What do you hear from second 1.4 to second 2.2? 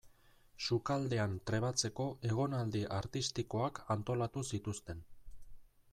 trebatzeko